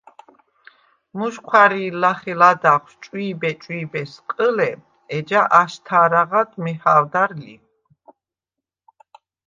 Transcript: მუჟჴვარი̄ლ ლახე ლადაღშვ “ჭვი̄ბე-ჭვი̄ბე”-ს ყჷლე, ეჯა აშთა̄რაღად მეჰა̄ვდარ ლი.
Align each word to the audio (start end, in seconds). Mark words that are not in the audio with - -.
მუჟჴვარი̄ლ 1.17 1.95
ლახე 2.01 2.33
ლადაღშვ 2.41 2.95
“ჭვი̄ბე-ჭვი̄ბე”-ს 3.03 4.13
ყჷლე, 4.31 4.71
ეჯა 5.15 5.41
აშთა̄რაღად 5.61 6.51
მეჰა̄ვდარ 6.63 7.29
ლი. 7.43 7.55